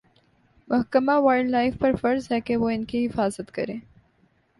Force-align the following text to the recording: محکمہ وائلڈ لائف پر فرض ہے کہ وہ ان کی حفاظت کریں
محکمہ 0.67 1.17
وائلڈ 1.19 1.49
لائف 1.49 1.77
پر 1.79 1.95
فرض 1.95 2.31
ہے 2.31 2.39
کہ 2.41 2.55
وہ 2.55 2.69
ان 2.69 2.85
کی 2.85 3.05
حفاظت 3.05 3.51
کریں 3.51 3.77